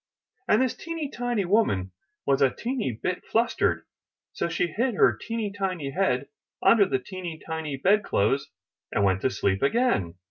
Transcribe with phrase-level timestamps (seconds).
[0.25, 1.91] *' And this teeny tiny woman
[2.25, 3.83] was a teeny tiny bit flustered;
[4.31, 6.27] so she hid her teeny tiny head
[6.63, 8.49] under the teeny tiny bed clothes
[8.91, 10.15] and went to sleep again.